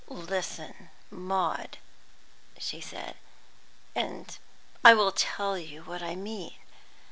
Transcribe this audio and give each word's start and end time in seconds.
"Listen, 0.07 0.89
Maud," 1.11 1.77
she 2.57 2.81
said, 2.81 3.15
"and 3.93 4.35
I 4.83 4.95
will 4.95 5.11
tell 5.11 5.59
you 5.59 5.83
what 5.83 6.01
I 6.01 6.15
mean. 6.15 6.55